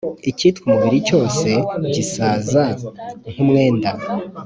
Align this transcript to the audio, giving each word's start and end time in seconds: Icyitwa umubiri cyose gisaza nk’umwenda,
Icyitwa 0.29 0.63
umubiri 0.67 0.97
cyose 1.07 1.47
gisaza 1.93 2.63
nk’umwenda, 3.31 3.89